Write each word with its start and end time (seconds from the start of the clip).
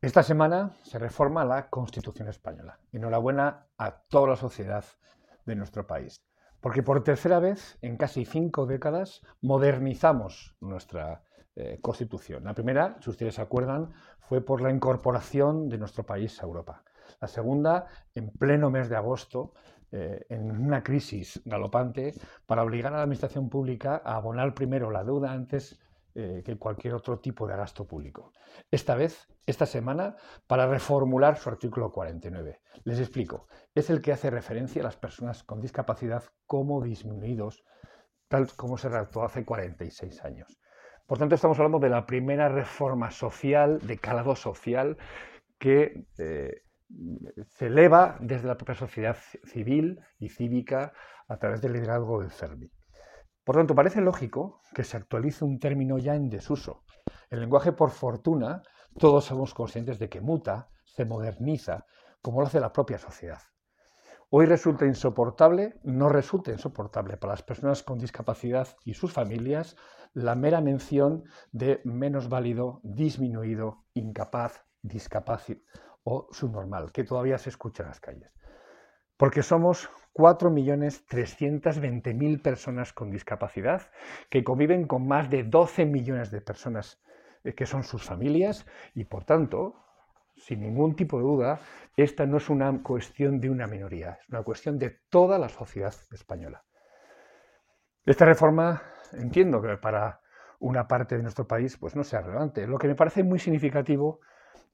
Esta 0.00 0.22
semana 0.22 0.76
se 0.84 0.96
reforma 0.96 1.44
la 1.44 1.68
Constitución 1.68 2.28
española. 2.28 2.78
Enhorabuena 2.92 3.66
a 3.76 3.90
toda 4.02 4.28
la 4.28 4.36
sociedad 4.36 4.84
de 5.44 5.56
nuestro 5.56 5.88
país, 5.88 6.22
porque 6.60 6.84
por 6.84 7.02
tercera 7.02 7.40
vez 7.40 7.76
en 7.82 7.96
casi 7.96 8.24
cinco 8.24 8.64
décadas 8.64 9.22
modernizamos 9.40 10.54
nuestra 10.60 11.24
eh, 11.56 11.80
Constitución. 11.82 12.44
La 12.44 12.54
primera, 12.54 12.96
si 13.00 13.10
ustedes 13.10 13.34
se 13.34 13.42
acuerdan, 13.42 13.90
fue 14.20 14.40
por 14.40 14.60
la 14.60 14.70
incorporación 14.70 15.68
de 15.68 15.78
nuestro 15.78 16.06
país 16.06 16.40
a 16.40 16.46
Europa. 16.46 16.84
La 17.20 17.26
segunda, 17.26 17.86
en 18.14 18.30
pleno 18.30 18.70
mes 18.70 18.88
de 18.88 18.94
agosto, 18.94 19.54
eh, 19.90 20.26
en 20.28 20.48
una 20.52 20.84
crisis 20.84 21.42
galopante, 21.44 22.14
para 22.46 22.62
obligar 22.62 22.92
a 22.92 22.98
la 22.98 23.02
Administración 23.02 23.48
Pública 23.48 24.00
a 24.04 24.14
abonar 24.14 24.54
primero 24.54 24.92
la 24.92 25.02
deuda 25.02 25.32
antes 25.32 25.80
eh, 26.20 26.42
que 26.44 26.58
cualquier 26.58 26.94
otro 26.94 27.20
tipo 27.20 27.46
de 27.46 27.56
gasto 27.56 27.86
público. 27.86 28.32
Esta 28.72 28.96
vez, 28.96 29.28
esta 29.46 29.66
semana, 29.66 30.16
para 30.48 30.66
reformular 30.66 31.36
su 31.36 31.48
artículo 31.48 31.92
49. 31.92 32.60
Les 32.82 32.98
explico. 32.98 33.46
Es 33.72 33.88
el 33.88 34.02
que 34.02 34.10
hace 34.10 34.28
referencia 34.28 34.82
a 34.82 34.86
las 34.86 34.96
personas 34.96 35.44
con 35.44 35.60
discapacidad 35.60 36.24
como 36.44 36.82
disminuidos, 36.82 37.62
tal 38.26 38.48
como 38.56 38.76
se 38.78 38.88
redactó 38.88 39.22
hace 39.22 39.44
46 39.44 40.24
años. 40.24 40.58
Por 41.06 41.18
tanto, 41.18 41.36
estamos 41.36 41.56
hablando 41.60 41.78
de 41.78 41.88
la 41.88 42.04
primera 42.04 42.48
reforma 42.48 43.12
social, 43.12 43.78
de 43.86 43.98
calado 43.98 44.34
social, 44.34 44.96
que 45.56 46.04
eh, 46.18 46.62
se 47.46 47.66
eleva 47.66 48.16
desde 48.18 48.48
la 48.48 48.56
propia 48.56 48.74
sociedad 48.74 49.16
civil 49.44 50.00
y 50.18 50.30
cívica 50.30 50.92
a 51.28 51.36
través 51.38 51.62
del 51.62 51.74
liderazgo 51.74 52.22
del 52.22 52.32
CERMI. 52.32 52.68
Por 53.48 53.56
tanto, 53.56 53.74
parece 53.74 54.02
lógico 54.02 54.60
que 54.74 54.84
se 54.84 54.98
actualice 54.98 55.42
un 55.42 55.58
término 55.58 55.96
ya 55.96 56.14
en 56.14 56.28
desuso. 56.28 56.84
El 57.30 57.40
lenguaje, 57.40 57.72
por 57.72 57.92
fortuna, 57.92 58.62
todos 58.98 59.24
somos 59.24 59.54
conscientes 59.54 59.98
de 59.98 60.10
que 60.10 60.20
muta, 60.20 60.68
se 60.84 61.06
moderniza, 61.06 61.86
como 62.20 62.42
lo 62.42 62.46
hace 62.46 62.60
la 62.60 62.74
propia 62.74 62.98
sociedad. 62.98 63.40
Hoy 64.28 64.44
resulta 64.44 64.84
insoportable, 64.84 65.80
no 65.82 66.10
resulta 66.10 66.52
insoportable 66.52 67.16
para 67.16 67.32
las 67.32 67.42
personas 67.42 67.82
con 67.82 67.98
discapacidad 67.98 68.68
y 68.84 68.92
sus 68.92 69.14
familias 69.14 69.76
la 70.12 70.34
mera 70.34 70.60
mención 70.60 71.24
de 71.50 71.80
menos 71.84 72.28
válido, 72.28 72.80
disminuido, 72.82 73.86
incapaz, 73.94 74.66
discapacidad 74.82 75.62
o 76.02 76.28
subnormal, 76.32 76.92
que 76.92 77.04
todavía 77.04 77.38
se 77.38 77.48
escucha 77.48 77.82
en 77.82 77.88
las 77.88 78.00
calles. 78.00 78.30
Porque 79.18 79.42
somos 79.42 79.90
4.320.000 80.14 82.40
personas 82.40 82.94
con 82.94 83.10
discapacidad 83.10 83.90
que 84.30 84.42
conviven 84.42 84.86
con 84.86 85.06
más 85.06 85.28
de 85.28 85.44
12 85.44 85.84
millones 85.84 86.30
de 86.30 86.40
personas 86.40 87.02
eh, 87.44 87.54
que 87.54 87.66
son 87.66 87.84
sus 87.84 88.02
familias 88.02 88.66
y 88.94 89.04
por 89.04 89.24
tanto, 89.24 89.76
sin 90.36 90.62
ningún 90.62 90.96
tipo 90.96 91.18
de 91.18 91.24
duda, 91.24 91.60
esta 91.96 92.26
no 92.26 92.38
es 92.38 92.48
una 92.48 92.82
cuestión 92.82 93.40
de 93.40 93.50
una 93.50 93.66
minoría, 93.66 94.18
es 94.20 94.28
una 94.28 94.42
cuestión 94.42 94.78
de 94.78 95.00
toda 95.10 95.38
la 95.38 95.48
sociedad 95.48 95.94
española. 96.12 96.64
Esta 98.06 98.24
reforma 98.24 98.82
entiendo 99.12 99.60
que 99.60 99.76
para 99.76 100.20
una 100.60 100.88
parte 100.88 101.16
de 101.16 101.22
nuestro 101.22 101.46
país 101.46 101.76
pues 101.76 101.94
no 101.94 102.04
sea 102.04 102.22
relevante. 102.22 102.66
Lo 102.66 102.78
que 102.78 102.88
me 102.88 102.94
parece 102.94 103.22
muy 103.22 103.38
significativo 103.38 104.20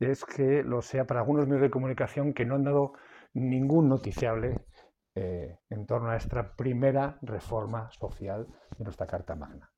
es 0.00 0.24
que 0.24 0.62
lo 0.62 0.82
sea 0.82 1.06
para 1.06 1.20
algunos 1.20 1.46
medios 1.46 1.62
de 1.62 1.70
comunicación 1.70 2.32
que 2.32 2.44
no 2.44 2.54
han 2.54 2.64
dado 2.64 2.94
ningún 3.34 3.88
noticiable 3.88 4.66
eh, 5.14 5.58
en 5.70 5.86
torno 5.86 6.10
a 6.10 6.16
esta 6.16 6.56
primera 6.56 7.18
reforma 7.22 7.90
social 7.92 8.46
de 8.76 8.84
nuestra 8.84 9.06
Carta 9.06 9.36
Magna. 9.36 9.70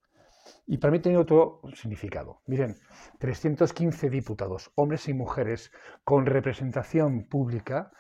Y 0.67 0.79
para 0.79 0.93
mí 0.93 1.01
tiene 1.01 1.19
otro 1.19 1.61
significado. 1.75 2.41
Miren, 2.47 2.77
315 3.19 4.11
diputados, 4.11 4.71
hombres 4.77 5.09
y 5.09 5.15
mujeres 5.15 5.73
con 6.05 6.27
representación 6.27 7.29
pública, 7.29 7.93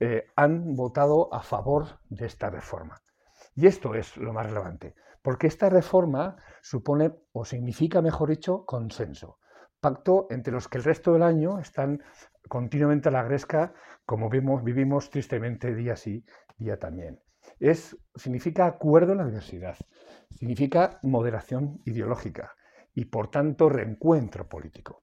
eh, 0.00 0.26
han 0.36 0.74
votado 0.74 1.32
a 1.32 1.42
favor 1.42 2.00
de 2.08 2.26
esta 2.26 2.50
reforma. 2.50 3.02
Y 3.54 3.66
esto 3.66 3.94
es 3.94 4.16
lo 4.16 4.32
más 4.32 4.46
relevante, 4.46 4.94
porque 5.22 5.46
esta 5.46 5.68
reforma 5.68 6.36
supone, 6.60 7.12
o 7.32 7.44
significa, 7.44 8.02
mejor 8.02 8.30
dicho, 8.30 8.64
consenso. 8.64 9.38
Pacto 9.80 10.26
entre 10.30 10.52
los 10.52 10.68
que 10.68 10.78
el 10.78 10.84
resto 10.84 11.12
del 11.12 11.22
año 11.22 11.58
están 11.58 12.02
continuamente 12.52 13.10
la 13.10 13.22
gresca, 13.22 13.72
como 14.04 14.28
vimos, 14.28 14.62
vivimos 14.62 15.08
tristemente 15.08 15.74
día 15.74 15.96
sí, 15.96 16.22
día 16.58 16.78
también. 16.78 17.18
Es, 17.58 17.96
significa 18.14 18.66
acuerdo 18.66 19.12
en 19.12 19.18
la 19.18 19.24
diversidad, 19.24 19.78
significa 20.28 20.98
moderación 21.02 21.80
ideológica 21.86 22.54
y 22.92 23.06
por 23.06 23.30
tanto 23.30 23.70
reencuentro 23.70 24.50
político. 24.50 25.02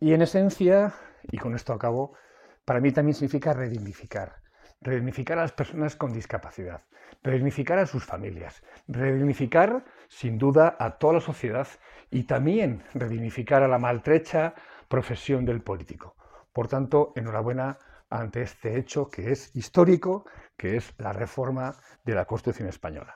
Y 0.00 0.12
en 0.12 0.22
esencia, 0.22 0.92
y 1.30 1.38
con 1.38 1.54
esto 1.54 1.72
acabo, 1.72 2.16
para 2.64 2.80
mí 2.80 2.90
también 2.90 3.14
significa 3.14 3.52
redignificar, 3.52 4.42
redignificar 4.80 5.38
a 5.38 5.42
las 5.42 5.52
personas 5.52 5.94
con 5.94 6.12
discapacidad, 6.12 6.82
redignificar 7.22 7.78
a 7.78 7.86
sus 7.86 8.04
familias, 8.04 8.64
redignificar 8.88 9.84
sin 10.08 10.36
duda 10.36 10.76
a 10.80 10.98
toda 10.98 11.12
la 11.14 11.20
sociedad 11.20 11.68
y 12.10 12.24
también 12.24 12.82
redignificar 12.92 13.62
a 13.62 13.68
la 13.68 13.78
maltrecha 13.78 14.56
profesión 14.92 15.46
del 15.46 15.62
político. 15.62 16.14
Por 16.52 16.68
tanto, 16.68 17.14
enhorabuena 17.16 17.78
ante 18.10 18.42
este 18.42 18.78
hecho 18.78 19.08
que 19.08 19.32
es 19.32 19.56
histórico, 19.56 20.26
que 20.54 20.76
es 20.76 20.92
la 20.98 21.14
reforma 21.14 21.74
de 22.04 22.14
la 22.14 22.26
Constitución 22.26 22.68
española. 22.68 23.10